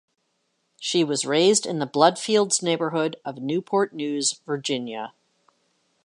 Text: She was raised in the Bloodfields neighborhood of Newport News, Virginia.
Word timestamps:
She 0.79 1.03
was 1.03 1.27
raised 1.27 1.67
in 1.67 1.77
the 1.77 1.85
Bloodfields 1.85 2.63
neighborhood 2.63 3.17
of 3.23 3.37
Newport 3.37 3.93
News, 3.93 4.41
Virginia. 4.47 5.13